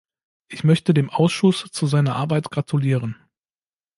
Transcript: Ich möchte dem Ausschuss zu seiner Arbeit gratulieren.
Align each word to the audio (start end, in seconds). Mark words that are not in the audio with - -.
Ich 0.47 0.63
möchte 0.63 0.95
dem 0.95 1.11
Ausschuss 1.11 1.67
zu 1.71 1.85
seiner 1.85 2.15
Arbeit 2.15 2.49
gratulieren. 2.49 3.17